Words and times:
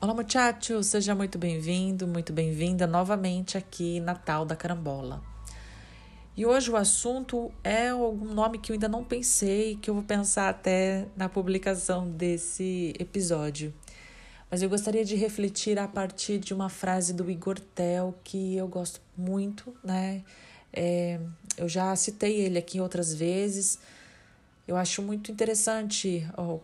Olá, 0.00 0.14
muchacho! 0.14 0.80
Seja 0.84 1.12
muito 1.12 1.36
bem-vindo, 1.38 2.06
muito 2.06 2.32
bem-vinda 2.32 2.86
novamente 2.86 3.58
aqui 3.58 3.98
na 3.98 4.14
Tal 4.14 4.46
da 4.46 4.54
Carambola. 4.54 5.20
E 6.36 6.46
hoje 6.46 6.70
o 6.70 6.76
assunto 6.76 7.50
é 7.64 7.88
algum 7.88 8.32
nome 8.32 8.58
que 8.58 8.70
eu 8.70 8.74
ainda 8.74 8.88
não 8.88 9.02
pensei, 9.02 9.74
que 9.74 9.90
eu 9.90 9.94
vou 9.94 10.04
pensar 10.04 10.50
até 10.50 11.08
na 11.16 11.28
publicação 11.28 12.08
desse 12.08 12.94
episódio. 12.96 13.74
Mas 14.48 14.62
eu 14.62 14.68
gostaria 14.68 15.04
de 15.04 15.16
refletir 15.16 15.80
a 15.80 15.88
partir 15.88 16.38
de 16.38 16.54
uma 16.54 16.68
frase 16.68 17.12
do 17.12 17.28
Igor 17.28 17.58
Tel 17.58 18.14
que 18.22 18.56
eu 18.56 18.68
gosto 18.68 19.00
muito, 19.16 19.74
né? 19.82 20.22
É, 20.72 21.18
eu 21.56 21.68
já 21.68 21.96
citei 21.96 22.36
ele 22.36 22.56
aqui 22.56 22.80
outras 22.80 23.12
vezes. 23.12 23.80
Eu 24.64 24.76
acho 24.76 25.02
muito 25.02 25.32
interessante 25.32 26.24
oh, 26.38 26.60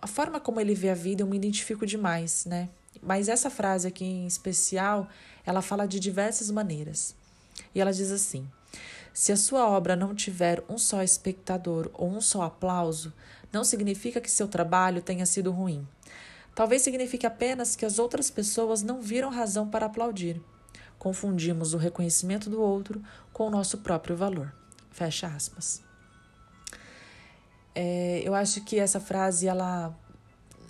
a 0.00 0.06
forma 0.06 0.40
como 0.40 0.60
ele 0.60 0.74
vê 0.74 0.90
a 0.90 0.94
vida, 0.94 1.22
eu 1.22 1.26
me 1.26 1.36
identifico 1.36 1.86
demais, 1.86 2.44
né? 2.44 2.68
Mas 3.02 3.28
essa 3.28 3.50
frase 3.50 3.88
aqui 3.88 4.04
em 4.04 4.26
especial, 4.26 5.08
ela 5.44 5.60
fala 5.60 5.86
de 5.86 6.00
diversas 6.00 6.50
maneiras. 6.50 7.14
E 7.74 7.80
ela 7.80 7.92
diz 7.92 8.10
assim: 8.10 8.48
se 9.12 9.30
a 9.30 9.36
sua 9.36 9.68
obra 9.68 9.94
não 9.94 10.14
tiver 10.14 10.62
um 10.68 10.76
só 10.76 11.02
espectador 11.02 11.90
ou 11.94 12.08
um 12.08 12.20
só 12.20 12.42
aplauso, 12.42 13.12
não 13.52 13.62
significa 13.62 14.20
que 14.20 14.30
seu 14.30 14.48
trabalho 14.48 15.00
tenha 15.00 15.24
sido 15.24 15.52
ruim. 15.52 15.86
Talvez 16.54 16.82
signifique 16.82 17.26
apenas 17.26 17.76
que 17.76 17.84
as 17.84 17.98
outras 17.98 18.30
pessoas 18.30 18.82
não 18.82 19.00
viram 19.00 19.30
razão 19.30 19.68
para 19.68 19.86
aplaudir. 19.86 20.40
Confundimos 20.98 21.74
o 21.74 21.78
reconhecimento 21.78 22.48
do 22.48 22.60
outro 22.60 23.02
com 23.32 23.46
o 23.46 23.50
nosso 23.50 23.78
próprio 23.78 24.16
valor. 24.16 24.52
Fecha 24.90 25.26
aspas. 25.26 25.82
É, 27.74 28.22
eu 28.24 28.34
acho 28.34 28.60
que 28.62 28.78
essa 28.78 29.00
frase 29.00 29.48
ela, 29.48 29.94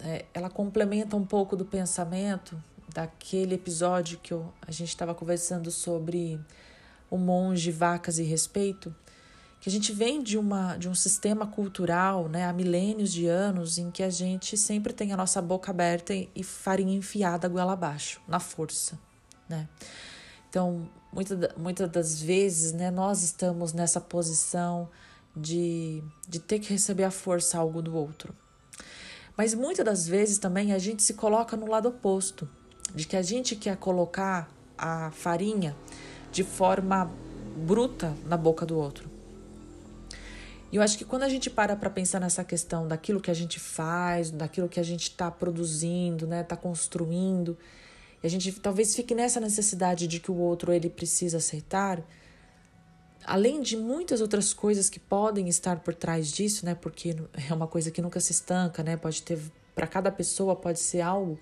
é, 0.00 0.24
ela 0.32 0.48
complementa 0.48 1.16
um 1.16 1.24
pouco 1.24 1.56
do 1.56 1.64
pensamento 1.64 2.60
daquele 2.92 3.56
episódio 3.56 4.18
que 4.22 4.32
eu, 4.32 4.52
a 4.66 4.70
gente 4.70 4.88
estava 4.88 5.14
conversando 5.14 5.70
sobre 5.70 6.40
o 7.10 7.18
monge, 7.18 7.70
vacas 7.70 8.18
e 8.18 8.22
respeito, 8.22 8.94
que 9.60 9.68
a 9.68 9.72
gente 9.72 9.92
vem 9.92 10.22
de, 10.22 10.36
uma, 10.36 10.76
de 10.76 10.88
um 10.88 10.94
sistema 10.94 11.46
cultural 11.46 12.28
né, 12.28 12.44
há 12.46 12.52
milênios 12.52 13.12
de 13.12 13.26
anos 13.26 13.78
em 13.78 13.90
que 13.90 14.02
a 14.02 14.10
gente 14.10 14.56
sempre 14.56 14.92
tem 14.92 15.12
a 15.12 15.16
nossa 15.16 15.40
boca 15.40 15.70
aberta 15.70 16.14
e 16.14 16.44
farinha 16.44 16.96
enfiada 16.96 17.48
goela 17.48 17.72
abaixo, 17.72 18.20
na 18.28 18.38
força. 18.38 18.98
Né? 19.48 19.66
Então, 20.50 20.88
muitas 21.12 21.38
muita 21.56 21.88
das 21.88 22.20
vezes, 22.20 22.72
né, 22.72 22.90
nós 22.90 23.22
estamos 23.22 23.72
nessa 23.72 24.00
posição 24.00 24.88
de, 25.36 26.02
de 26.28 26.38
ter 26.38 26.58
que 26.58 26.70
receber 26.70 27.04
a 27.04 27.10
força 27.10 27.58
algo 27.58 27.82
do 27.82 27.96
outro. 27.96 28.34
Mas 29.36 29.54
muitas 29.54 29.84
das 29.84 30.06
vezes 30.06 30.38
também 30.38 30.72
a 30.72 30.78
gente 30.78 31.02
se 31.02 31.14
coloca 31.14 31.56
no 31.56 31.68
lado 31.68 31.88
oposto, 31.88 32.48
de 32.94 33.06
que 33.06 33.16
a 33.16 33.22
gente 33.22 33.56
quer 33.56 33.76
colocar 33.76 34.48
a 34.78 35.10
farinha 35.10 35.74
de 36.30 36.44
forma 36.44 37.10
bruta 37.56 38.14
na 38.26 38.36
boca 38.36 38.64
do 38.64 38.76
outro. 38.78 39.10
E 40.70 40.76
eu 40.76 40.82
acho 40.82 40.98
que 40.98 41.04
quando 41.04 41.22
a 41.22 41.28
gente 41.28 41.48
para 41.48 41.76
para 41.76 41.88
pensar 41.88 42.20
nessa 42.20 42.42
questão 42.42 42.86
daquilo 42.88 43.20
que 43.20 43.30
a 43.30 43.34
gente 43.34 43.60
faz, 43.60 44.30
daquilo 44.30 44.68
que 44.68 44.80
a 44.80 44.82
gente 44.82 45.04
está 45.04 45.30
produzindo, 45.30 46.26
né, 46.26 46.40
está 46.40 46.56
construindo, 46.56 47.56
e 48.22 48.26
a 48.26 48.30
gente 48.30 48.52
talvez 48.52 48.94
fique 48.94 49.14
nessa 49.14 49.38
necessidade 49.38 50.06
de 50.08 50.18
que 50.18 50.30
o 50.30 50.36
outro 50.36 50.72
ele 50.72 50.90
precisa 50.90 51.36
aceitar, 51.36 52.02
além 53.24 53.60
de 53.60 53.76
muitas 53.76 54.20
outras 54.20 54.52
coisas 54.52 54.88
que 54.90 54.98
podem 55.00 55.48
estar 55.48 55.80
por 55.80 55.94
trás 55.94 56.30
disso, 56.30 56.64
né? 56.64 56.74
Porque 56.74 57.16
é 57.48 57.52
uma 57.52 57.66
coisa 57.66 57.90
que 57.90 58.02
nunca 58.02 58.20
se 58.20 58.32
estanca, 58.32 58.82
né? 58.82 58.96
Pode 58.96 59.22
ter 59.22 59.38
para 59.74 59.86
cada 59.86 60.10
pessoa 60.10 60.54
pode 60.54 60.78
ser 60.78 61.00
algo, 61.00 61.38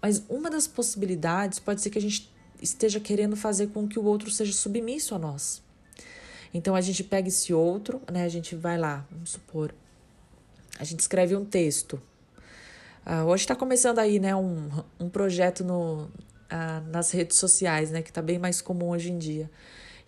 mas 0.00 0.22
uma 0.28 0.50
das 0.50 0.66
possibilidades 0.66 1.58
pode 1.58 1.80
ser 1.80 1.90
que 1.90 1.98
a 1.98 2.02
gente 2.02 2.30
esteja 2.60 3.00
querendo 3.00 3.34
fazer 3.34 3.68
com 3.68 3.88
que 3.88 3.98
o 3.98 4.04
outro 4.04 4.30
seja 4.30 4.52
submisso 4.52 5.14
a 5.14 5.18
nós. 5.18 5.62
Então 6.52 6.74
a 6.74 6.80
gente 6.80 7.02
pega 7.02 7.28
esse 7.28 7.54
outro, 7.54 8.02
né? 8.12 8.24
A 8.24 8.28
gente 8.28 8.54
vai 8.54 8.76
lá, 8.76 9.06
vamos 9.10 9.30
supor, 9.30 9.74
a 10.78 10.84
gente 10.84 11.00
escreve 11.00 11.34
um 11.34 11.44
texto. 11.44 12.00
Uh, 13.06 13.26
hoje 13.26 13.44
está 13.44 13.56
começando 13.56 13.98
aí, 13.98 14.20
né, 14.20 14.34
um, 14.36 14.68
um 15.00 15.08
projeto 15.08 15.64
no, 15.64 16.04
uh, 16.04 16.90
nas 16.90 17.10
redes 17.10 17.36
sociais, 17.36 17.90
né, 17.90 18.00
que 18.00 18.10
está 18.10 18.22
bem 18.22 18.38
mais 18.38 18.60
comum 18.60 18.90
hoje 18.90 19.10
em 19.10 19.18
dia. 19.18 19.50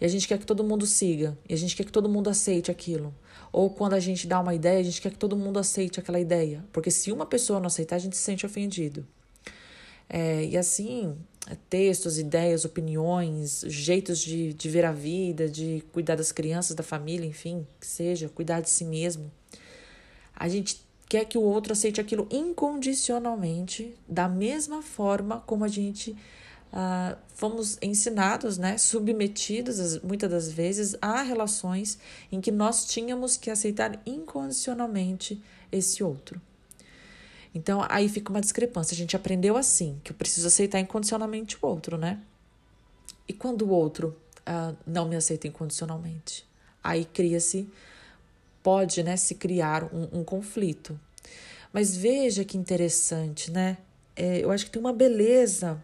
E 0.01 0.05
a 0.05 0.09
gente 0.09 0.27
quer 0.27 0.39
que 0.39 0.47
todo 0.47 0.65
mundo 0.65 0.87
siga. 0.87 1.37
E 1.49 1.55
a 1.55 1.57
gente 1.57 1.77
quer 1.77 1.85
que 1.85 1.93
todo 1.93 2.09
mundo 2.09 2.29
aceite 2.29 2.71
aquilo. 2.71 3.15
Ou 3.53 3.71
quando 3.71 3.95
a 3.95 4.01
gente 4.01 4.27
dá 4.27 4.41
uma 4.41 4.55
ideia, 4.55 4.81
a 4.81 4.83
gente 4.83 5.01
quer 5.01 5.11
que 5.11 5.19
todo 5.19 5.37
mundo 5.37 5.59
aceite 5.59 6.01
aquela 6.01 6.19
ideia. 6.19 6.65
Porque 6.73 6.91
se 6.91 7.13
uma 7.13 7.27
pessoa 7.27 7.61
não 7.61 7.67
aceitar, 7.67 7.97
a 7.97 8.01
gente 8.01 8.17
se 8.17 8.23
sente 8.23 8.45
ofendido. 8.45 9.07
É, 10.09 10.45
e 10.45 10.57
assim, 10.57 11.17
textos, 11.69 12.19
ideias, 12.19 12.65
opiniões, 12.65 13.65
jeitos 13.67 14.19
de, 14.21 14.53
de 14.53 14.69
ver 14.69 14.85
a 14.85 14.93
vida, 14.93 15.49
de 15.49 15.85
cuidar 15.93 16.17
das 16.17 16.33
crianças, 16.33 16.75
da 16.75 16.83
família, 16.83 17.27
enfim, 17.27 17.67
que 17.81 17.87
seja, 17.87 18.29
cuidar 18.29 18.61
de 18.61 18.71
si 18.71 18.85
mesmo. 18.85 19.31
A 20.35 20.49
gente 20.49 20.83
quer 21.09 21.25
que 21.27 21.39
o 21.39 21.43
outro 21.43 21.73
aceite 21.73 22.01
aquilo 22.01 22.27
incondicionalmente, 22.31 23.95
da 24.09 24.29
mesma 24.29 24.83
forma 24.83 25.41
como 25.41 25.65
a 25.65 25.69
gente 25.69 26.17
uh, 26.75 27.17
fomos 27.35 27.79
ensinados, 27.81 28.59
né, 28.59 28.77
submetidos 28.77 30.01
muitas 30.03 30.31
das 30.31 30.53
vezes 30.53 30.97
a 31.01 31.23
relações 31.23 31.99
em 32.31 32.41
que 32.41 32.51
nós 32.51 32.85
tínhamos 32.85 33.37
que 33.37 33.51
aceitar 33.51 34.01
incondicionalmente 34.05 35.41
esse 35.71 36.03
outro. 36.03 36.41
Então 37.55 37.87
aí 37.89 38.09
fica 38.09 38.31
uma 38.31 38.41
discrepância. 38.41 38.95
A 38.95 38.99
gente 38.99 39.15
aprendeu 39.15 39.57
assim, 39.57 40.01
que 40.03 40.11
eu 40.11 40.17
preciso 40.17 40.49
aceitar 40.49 40.81
incondicionalmente 40.81 41.57
o 41.63 41.67
outro, 41.67 41.97
né? 41.97 42.21
E 43.29 43.33
quando 43.33 43.63
o 43.63 43.71
outro 43.71 44.17
uh, 44.41 44.77
não 44.85 45.09
me 45.09 45.15
aceita 45.15 45.47
incondicionalmente, 45.47 46.45
aí 46.83 47.05
cria-se, 47.05 47.69
pode, 48.63 49.03
né, 49.03 49.17
se 49.17 49.37
criar 49.37 49.85
um, 49.95 50.21
um 50.21 50.25
conflito. 50.25 50.99
Mas 51.73 51.97
veja 51.97 52.45
que 52.45 52.59
interessante, 52.59 53.51
né? 53.51 53.79
É, 54.17 54.39
eu 54.39 54.51
acho 54.51 54.65
que 54.67 54.71
tem 54.73 54.81
uma 54.81 54.93
beleza 54.93 55.83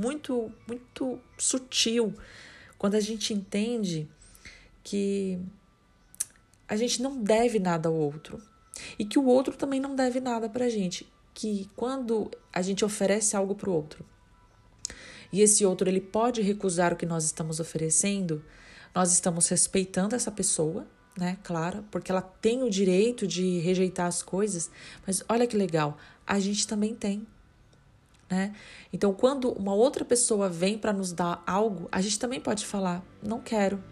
muito, 0.00 0.50
muito 0.66 1.20
sutil 1.36 2.14
quando 2.78 2.94
a 2.94 3.00
gente 3.00 3.34
entende 3.34 4.08
que 4.82 5.38
a 6.66 6.76
gente 6.76 7.02
não 7.02 7.22
deve 7.22 7.58
nada 7.58 7.88
ao 7.88 7.94
outro 7.94 8.42
e 8.98 9.04
que 9.04 9.18
o 9.18 9.26
outro 9.26 9.54
também 9.56 9.78
não 9.78 9.94
deve 9.94 10.20
nada 10.20 10.48
para 10.48 10.64
a 10.64 10.70
gente. 10.70 11.06
Que 11.34 11.68
quando 11.76 12.30
a 12.52 12.62
gente 12.62 12.84
oferece 12.84 13.36
algo 13.36 13.54
para 13.54 13.68
o 13.68 13.74
outro 13.74 14.04
e 15.32 15.42
esse 15.42 15.64
outro 15.64 15.88
ele 15.88 16.00
pode 16.00 16.40
recusar 16.40 16.92
o 16.92 16.96
que 16.96 17.06
nós 17.06 17.24
estamos 17.24 17.60
oferecendo, 17.60 18.42
nós 18.94 19.12
estamos 19.12 19.46
respeitando 19.48 20.16
essa 20.16 20.30
pessoa, 20.30 20.86
né? 21.16 21.38
Claro, 21.44 21.84
porque 21.90 22.10
ela 22.10 22.22
tem 22.22 22.62
o 22.62 22.70
direito 22.70 23.26
de 23.26 23.58
rejeitar 23.58 24.06
as 24.06 24.22
coisas, 24.22 24.70
mas 25.06 25.22
olha 25.28 25.46
que 25.46 25.56
legal, 25.56 25.98
a 26.26 26.40
gente 26.40 26.66
também 26.66 26.94
tem 26.94 27.26
né? 28.30 28.54
Então, 28.92 29.12
quando 29.12 29.50
uma 29.50 29.74
outra 29.74 30.04
pessoa 30.04 30.48
vem 30.48 30.78
para 30.78 30.92
nos 30.92 31.12
dar 31.12 31.42
algo, 31.46 31.88
a 31.90 32.00
gente 32.00 32.18
também 32.18 32.40
pode 32.40 32.64
falar, 32.64 33.04
não 33.22 33.40
quero, 33.40 33.82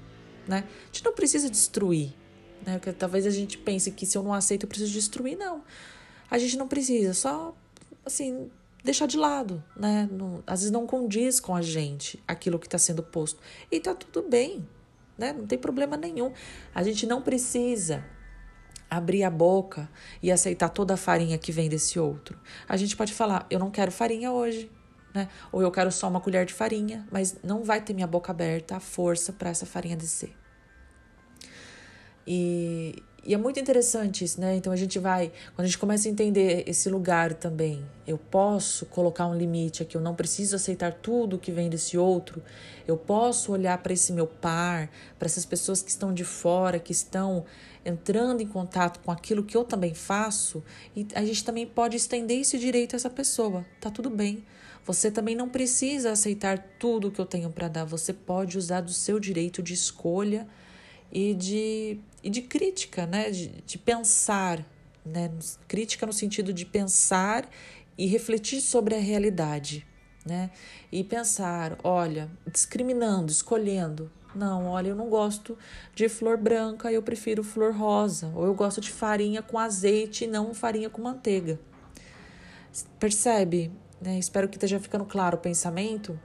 né? 0.47 0.65
A 0.66 0.87
gente 0.87 1.04
não 1.04 1.12
precisa 1.12 1.50
destruir, 1.50 2.15
né? 2.65 2.78
Porque 2.78 2.93
talvez 2.93 3.27
a 3.27 3.31
gente 3.31 3.59
pense 3.59 3.91
que 3.91 4.06
se 4.06 4.16
eu 4.16 4.22
não 4.22 4.32
aceito, 4.32 4.62
eu 4.62 4.69
preciso 4.69 4.93
destruir, 4.93 5.37
não. 5.37 5.62
A 6.31 6.38
gente 6.38 6.56
não 6.56 6.69
precisa, 6.69 7.12
só 7.15 7.54
assim, 8.06 8.50
deixar 8.84 9.06
de 9.06 9.16
lado, 9.16 9.62
né? 9.77 10.09
Não, 10.10 10.43
às 10.47 10.60
vezes 10.60 10.71
não 10.71 10.87
condiz 10.87 11.41
com 11.41 11.54
a 11.54 11.62
gente 11.62 12.22
aquilo 12.27 12.59
que 12.59 12.66
está 12.66 12.78
sendo 12.78 13.03
posto. 13.03 13.41
E 13.71 13.81
tá 13.81 13.94
tudo 13.94 14.28
bem, 14.28 14.66
né? 15.16 15.32
Não 15.32 15.47
tem 15.47 15.59
problema 15.59 15.97
nenhum. 15.97 16.32
A 16.75 16.82
gente 16.82 17.06
não 17.06 17.21
precisa 17.21 18.04
abrir 18.91 19.25
a 19.25 19.31
boca 19.31 19.88
e 20.22 20.31
aceitar 20.31 20.69
toda 20.69 20.94
a 20.94 20.97
farinha 20.97 21.38
que 21.38 21.53
vem 21.53 21.69
desse 21.69 21.99
outro. 21.99 22.38
A 22.69 22.76
gente 22.76 22.97
pode 22.97 23.12
falar, 23.12 23.47
eu 23.50 23.59
não 23.59 23.71
quero 23.71 23.93
farinha 23.93 24.32
hoje, 24.32 24.71
né? 25.15 25.28
Ou 25.53 25.62
eu 25.62 25.71
quero 25.71 25.91
só 25.92 26.09
uma 26.09 26.21
colher 26.21 26.47
de 26.47 26.54
farinha, 26.54 27.07
mas 27.10 27.36
não 27.42 27.62
vai 27.62 27.80
ter 27.80 27.92
minha 27.92 28.07
boca 28.07 28.33
aberta 28.33 28.77
a 28.77 28.80
força 28.80 29.33
para 29.33 29.51
essa 29.51 29.66
farinha 29.66 29.97
descer. 29.97 30.34
E, 32.30 33.03
e 33.25 33.33
é 33.33 33.39
muito 33.39 33.59
interessante 33.59 34.22
isso, 34.22 34.39
né? 34.39 34.54
Então 34.54 34.71
a 34.71 34.77
gente 34.77 34.98
vai, 34.98 35.33
quando 35.54 35.65
a 35.65 35.66
gente 35.66 35.78
começa 35.78 36.07
a 36.07 36.10
entender 36.10 36.63
esse 36.66 36.91
lugar 36.91 37.33
também, 37.33 37.83
eu 38.07 38.19
posso 38.19 38.84
colocar 38.84 39.27
um 39.27 39.34
limite 39.34 39.83
aqui, 39.83 39.97
eu 39.97 40.01
não 40.03 40.15
preciso 40.15 40.54
aceitar 40.54 40.92
tudo 40.92 41.39
que 41.39 41.51
vem 41.51 41.71
desse 41.71 41.97
outro, 41.97 42.42
eu 42.86 42.98
posso 42.98 43.51
olhar 43.51 43.78
para 43.78 43.95
esse 43.95 44.13
meu 44.13 44.27
par, 44.27 44.91
para 45.19 45.25
essas 45.25 45.47
pessoas 45.47 45.80
que 45.80 45.89
estão 45.89 46.13
de 46.13 46.22
fora, 46.22 46.78
que 46.78 46.92
estão 46.92 47.47
entrando 47.83 48.42
em 48.42 48.47
contato 48.47 49.01
com 49.01 49.10
aquilo 49.10 49.42
que 49.42 49.57
eu 49.57 49.65
também 49.65 49.95
faço, 49.95 50.63
e 50.95 51.07
a 51.15 51.24
gente 51.24 51.42
também 51.42 51.66
pode 51.66 51.97
estender 51.97 52.39
esse 52.39 52.59
direito 52.59 52.95
a 52.95 52.97
essa 52.97 53.09
pessoa. 53.09 53.65
Tá 53.81 53.91
tudo 53.91 54.10
bem. 54.10 54.45
Você 54.84 55.10
também 55.10 55.34
não 55.34 55.48
precisa 55.48 56.13
aceitar 56.13 56.59
tudo 56.78 57.10
que 57.10 57.21
eu 57.21 57.27
tenho 57.27 57.48
para 57.48 57.69
dar, 57.69 57.86
você 57.86 58.13
pode 58.13 58.59
usar 58.59 58.83
do 58.83 58.92
seu 58.92 59.19
direito 59.19 59.63
de 59.63 59.72
escolha 59.72 60.47
e 61.13 61.34
de, 61.34 61.99
e 62.22 62.31
de 62.31 62.43
crítica, 62.43 63.07
né? 63.07 63.31
de, 63.31 63.49
de 63.49 63.78
pensar. 63.78 64.65
Né? 65.05 65.31
Crítica 65.66 66.07
no 66.07 66.13
sentido 66.13 66.53
de 66.53 66.66
pensar 66.66 67.49
e 67.97 68.07
refletir 68.07 68.60
sobre 68.60 68.95
a 68.95 69.01
realidade, 69.01 69.84
né? 70.25 70.51
E 70.93 71.03
pensar, 71.03 71.77
olha, 71.83 72.31
discriminando, 72.47 73.33
escolhendo. 73.33 74.10
Não, 74.34 74.66
olha, 74.66 74.89
eu 74.89 74.95
não 74.95 75.09
gosto 75.09 75.59
de 75.95 76.09
flor 76.09 76.37
branca, 76.37 76.93
eu 76.93 77.03
prefiro 77.03 77.43
flor 77.43 77.75
rosa. 77.75 78.31
Ou 78.37 78.47
eu 78.47 78.55
gosto 78.55 78.81
de 78.81 78.93
farinha 78.93 79.43
com 79.43 79.59
azeite 79.59 80.25
e 80.25 80.27
não 80.28 80.55
farinha 80.55 80.89
com 80.89 81.03
manteiga. 81.03 81.59
Percebe? 83.01 83.72
Né? 84.01 84.19
Espero 84.19 84.49
que 84.49 84.57
esteja 84.57 84.78
ficando 84.78 85.05
claro 85.05 85.37
o 85.37 85.41
pensamento. 85.41 86.19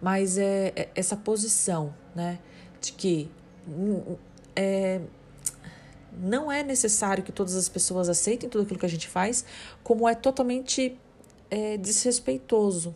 Mas 0.00 0.38
é, 0.38 0.72
é 0.74 0.88
essa 0.94 1.16
posição, 1.16 1.94
né? 2.14 2.38
De 2.80 2.92
que 2.92 3.30
é, 4.54 5.00
não 6.12 6.50
é 6.50 6.62
necessário 6.62 7.22
que 7.22 7.32
todas 7.32 7.54
as 7.54 7.68
pessoas 7.68 8.08
aceitem 8.08 8.48
tudo 8.48 8.62
aquilo 8.62 8.78
que 8.78 8.86
a 8.86 8.88
gente 8.88 9.08
faz, 9.08 9.44
como 9.82 10.08
é 10.08 10.14
totalmente 10.14 10.98
é, 11.50 11.76
desrespeitoso 11.76 12.94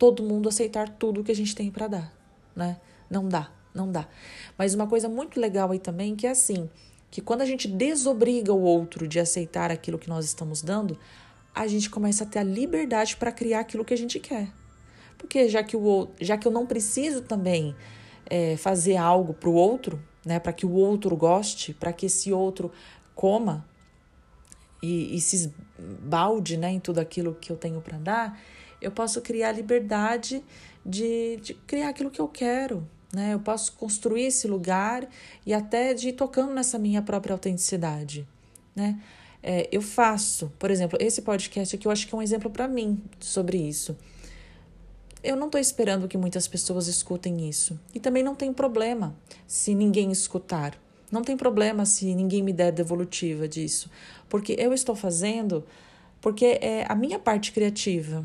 todo 0.00 0.22
mundo 0.22 0.48
aceitar 0.48 0.88
tudo 0.88 1.22
que 1.22 1.30
a 1.30 1.36
gente 1.36 1.54
tem 1.54 1.70
para 1.70 1.86
dar, 1.86 2.12
né? 2.56 2.80
Não 3.10 3.28
dá, 3.28 3.52
não 3.74 3.92
dá. 3.92 4.08
Mas 4.56 4.72
uma 4.72 4.86
coisa 4.86 5.10
muito 5.10 5.38
legal 5.38 5.70
aí 5.70 5.78
também 5.78 6.16
que 6.16 6.26
é 6.26 6.30
assim, 6.30 6.70
que 7.10 7.20
quando 7.20 7.42
a 7.42 7.44
gente 7.44 7.68
desobriga 7.68 8.50
o 8.50 8.62
outro 8.62 9.06
de 9.06 9.20
aceitar 9.20 9.70
aquilo 9.70 9.98
que 9.98 10.08
nós 10.08 10.24
estamos 10.24 10.62
dando, 10.62 10.98
a 11.54 11.66
gente 11.66 11.90
começa 11.90 12.24
a 12.24 12.26
ter 12.26 12.38
a 12.38 12.42
liberdade 12.42 13.14
para 13.16 13.30
criar 13.30 13.60
aquilo 13.60 13.84
que 13.84 13.92
a 13.92 13.96
gente 13.96 14.18
quer. 14.18 14.48
Porque 15.18 15.50
já 15.50 15.62
que, 15.62 15.76
o, 15.76 16.08
já 16.18 16.38
que 16.38 16.48
eu 16.48 16.52
não 16.52 16.64
preciso 16.64 17.20
também 17.20 17.76
é, 18.26 18.56
fazer 18.56 18.96
algo 18.96 19.34
para 19.34 19.48
o 19.48 19.54
outro, 19.54 20.00
né, 20.24 20.38
para 20.38 20.52
que 20.52 20.66
o 20.66 20.72
outro 20.72 21.16
goste, 21.16 21.72
para 21.74 21.92
que 21.92 22.06
esse 22.06 22.32
outro 22.32 22.70
coma 23.14 23.66
e, 24.82 25.16
e 25.16 25.20
se 25.20 25.52
balde 25.78 26.56
né, 26.56 26.70
em 26.70 26.80
tudo 26.80 26.98
aquilo 26.98 27.34
que 27.34 27.50
eu 27.50 27.56
tenho 27.56 27.80
para 27.80 27.98
dar, 27.98 28.40
eu 28.80 28.90
posso 28.90 29.20
criar 29.20 29.52
liberdade 29.52 30.42
de, 30.84 31.36
de 31.42 31.54
criar 31.54 31.90
aquilo 31.90 32.10
que 32.10 32.20
eu 32.20 32.28
quero. 32.28 32.86
Né? 33.12 33.34
Eu 33.34 33.40
posso 33.40 33.72
construir 33.72 34.26
esse 34.26 34.46
lugar 34.46 35.08
e 35.44 35.52
até 35.52 35.92
de 35.92 36.10
ir 36.10 36.12
tocando 36.12 36.52
nessa 36.52 36.78
minha 36.78 37.02
própria 37.02 37.34
autenticidade. 37.34 38.26
Né? 38.74 39.00
É, 39.42 39.68
eu 39.72 39.82
faço, 39.82 40.52
por 40.58 40.70
exemplo, 40.70 40.98
esse 41.00 41.22
podcast 41.22 41.74
aqui 41.74 41.86
eu 41.86 41.92
acho 41.92 42.06
que 42.06 42.14
é 42.14 42.18
um 42.18 42.22
exemplo 42.22 42.50
para 42.50 42.68
mim 42.68 43.02
sobre 43.18 43.58
isso 43.58 43.96
eu 45.22 45.36
não 45.36 45.46
estou 45.46 45.60
esperando 45.60 46.08
que 46.08 46.16
muitas 46.16 46.48
pessoas 46.48 46.86
escutem 46.86 47.48
isso. 47.48 47.78
E 47.94 48.00
também 48.00 48.22
não 48.22 48.34
tem 48.34 48.52
problema 48.52 49.14
se 49.46 49.74
ninguém 49.74 50.10
escutar. 50.10 50.78
Não 51.10 51.22
tem 51.22 51.36
problema 51.36 51.84
se 51.84 52.14
ninguém 52.14 52.42
me 52.42 52.52
der 52.52 52.72
devolutiva 52.72 53.46
disso. 53.48 53.90
Porque 54.28 54.54
eu 54.58 54.72
estou 54.72 54.94
fazendo 54.94 55.64
porque 56.20 56.58
é 56.60 56.84
a 56.88 56.94
minha 56.94 57.18
parte 57.18 57.52
criativa. 57.52 58.24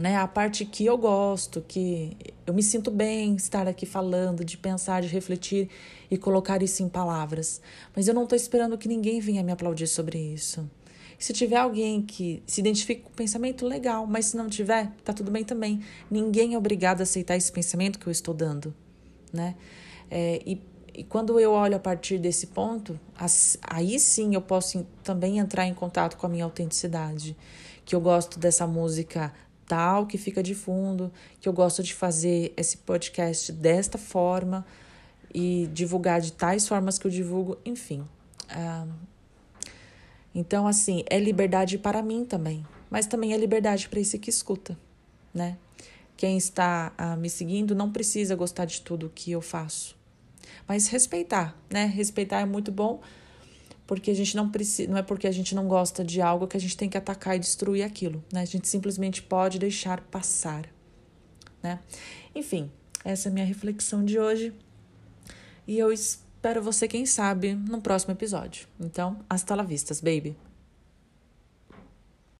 Né, 0.00 0.16
a 0.16 0.26
parte 0.26 0.64
que 0.64 0.84
eu 0.84 0.98
gosto, 0.98 1.60
que 1.60 2.16
eu 2.44 2.52
me 2.52 2.64
sinto 2.64 2.90
bem 2.90 3.36
estar 3.36 3.68
aqui 3.68 3.86
falando, 3.86 4.44
de 4.44 4.58
pensar, 4.58 5.02
de 5.02 5.06
refletir 5.06 5.68
e 6.10 6.18
colocar 6.18 6.60
isso 6.64 6.82
em 6.82 6.88
palavras. 6.88 7.60
Mas 7.94 8.08
eu 8.08 8.14
não 8.14 8.24
estou 8.24 8.34
esperando 8.34 8.76
que 8.76 8.88
ninguém 8.88 9.20
venha 9.20 9.40
me 9.44 9.52
aplaudir 9.52 9.86
sobre 9.86 10.18
isso. 10.18 10.68
Se 11.18 11.32
tiver 11.32 11.56
alguém 11.56 12.02
que 12.02 12.42
se 12.46 12.60
identifique 12.60 13.02
com 13.02 13.10
o 13.10 13.14
pensamento, 13.14 13.66
legal, 13.66 14.06
mas 14.06 14.26
se 14.26 14.36
não 14.36 14.48
tiver, 14.48 14.90
tá 15.04 15.12
tudo 15.12 15.30
bem 15.30 15.44
também. 15.44 15.80
Ninguém 16.10 16.54
é 16.54 16.58
obrigado 16.58 17.00
a 17.00 17.02
aceitar 17.04 17.36
esse 17.36 17.50
pensamento 17.50 17.98
que 17.98 18.06
eu 18.06 18.10
estou 18.10 18.34
dando, 18.34 18.74
né? 19.32 19.54
É, 20.10 20.40
e, 20.44 20.60
e 20.92 21.04
quando 21.04 21.38
eu 21.40 21.52
olho 21.52 21.76
a 21.76 21.80
partir 21.80 22.18
desse 22.18 22.48
ponto, 22.48 22.98
aí 23.62 23.98
sim 23.98 24.34
eu 24.34 24.42
posso 24.42 24.86
também 25.02 25.38
entrar 25.38 25.66
em 25.66 25.74
contato 25.74 26.16
com 26.16 26.26
a 26.26 26.28
minha 26.28 26.44
autenticidade, 26.44 27.36
que 27.84 27.94
eu 27.94 28.00
gosto 28.00 28.38
dessa 28.38 28.66
música 28.66 29.32
tal 29.66 30.06
que 30.06 30.18
fica 30.18 30.42
de 30.42 30.54
fundo, 30.54 31.12
que 31.40 31.48
eu 31.48 31.52
gosto 31.52 31.82
de 31.82 31.94
fazer 31.94 32.52
esse 32.56 32.76
podcast 32.78 33.50
desta 33.50 33.98
forma 33.98 34.64
e 35.32 35.68
divulgar 35.72 36.20
de 36.20 36.32
tais 36.32 36.68
formas 36.68 36.98
que 36.98 37.06
eu 37.06 37.10
divulgo, 37.10 37.58
enfim. 37.64 38.04
Uh, 38.50 38.88
então, 40.34 40.66
assim, 40.66 41.04
é 41.08 41.18
liberdade 41.18 41.78
para 41.78 42.02
mim 42.02 42.24
também, 42.24 42.66
mas 42.90 43.06
também 43.06 43.32
é 43.32 43.36
liberdade 43.36 43.88
para 43.88 44.00
esse 44.00 44.18
que 44.18 44.28
escuta, 44.28 44.76
né? 45.32 45.56
Quem 46.16 46.36
está 46.36 46.92
ah, 46.98 47.16
me 47.16 47.30
seguindo 47.30 47.74
não 47.74 47.90
precisa 47.90 48.34
gostar 48.34 48.64
de 48.64 48.80
tudo 48.80 49.12
que 49.14 49.30
eu 49.30 49.40
faço, 49.40 49.96
mas 50.66 50.88
respeitar, 50.88 51.56
né? 51.70 51.86
Respeitar 51.86 52.40
é 52.40 52.44
muito 52.44 52.72
bom, 52.72 53.00
porque 53.86 54.10
a 54.10 54.14
gente 54.14 54.36
não 54.36 54.50
precisa, 54.50 54.90
não 54.90 54.98
é 54.98 55.02
porque 55.02 55.26
a 55.26 55.32
gente 55.32 55.54
não 55.54 55.68
gosta 55.68 56.04
de 56.04 56.20
algo 56.20 56.48
que 56.48 56.56
a 56.56 56.60
gente 56.60 56.76
tem 56.76 56.88
que 56.88 56.96
atacar 56.96 57.36
e 57.36 57.38
destruir 57.38 57.84
aquilo, 57.84 58.24
né? 58.32 58.42
A 58.42 58.46
gente 58.46 58.66
simplesmente 58.66 59.22
pode 59.22 59.58
deixar 59.58 60.00
passar, 60.00 60.68
né? 61.62 61.78
Enfim, 62.34 62.70
essa 63.04 63.28
é 63.28 63.30
a 63.30 63.32
minha 63.32 63.46
reflexão 63.46 64.04
de 64.04 64.18
hoje. 64.18 64.52
E 65.66 65.78
eu 65.78 65.92
espero 65.92 66.23
Espero 66.44 66.60
você, 66.60 66.86
quem 66.86 67.06
sabe, 67.06 67.54
no 67.54 67.80
próximo 67.80 68.12
episódio. 68.12 68.68
Então, 68.78 69.16
hasta 69.30 69.54
la 69.54 69.62
vistas, 69.62 70.02
baby! 70.02 70.36